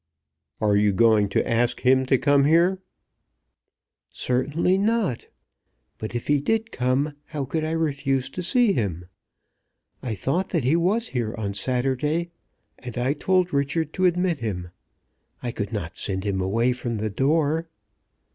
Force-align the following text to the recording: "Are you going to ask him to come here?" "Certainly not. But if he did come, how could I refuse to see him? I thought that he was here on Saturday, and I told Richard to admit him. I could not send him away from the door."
"Are 0.59 0.75
you 0.75 0.93
going 0.93 1.29
to 1.29 1.47
ask 1.47 1.81
him 1.81 2.07
to 2.07 2.17
come 2.17 2.45
here?" 2.45 2.81
"Certainly 4.09 4.79
not. 4.79 5.27
But 5.99 6.15
if 6.15 6.25
he 6.25 6.41
did 6.41 6.71
come, 6.71 7.13
how 7.25 7.45
could 7.45 7.63
I 7.63 7.73
refuse 7.73 8.27
to 8.31 8.41
see 8.41 8.73
him? 8.73 9.05
I 10.01 10.15
thought 10.15 10.49
that 10.49 10.63
he 10.63 10.75
was 10.75 11.09
here 11.09 11.35
on 11.37 11.53
Saturday, 11.53 12.31
and 12.79 12.97
I 12.97 13.13
told 13.13 13.53
Richard 13.53 13.93
to 13.93 14.05
admit 14.05 14.39
him. 14.39 14.71
I 15.43 15.51
could 15.51 15.71
not 15.71 15.99
send 15.99 16.23
him 16.23 16.41
away 16.41 16.73
from 16.73 16.97
the 16.97 17.11
door." 17.11 17.67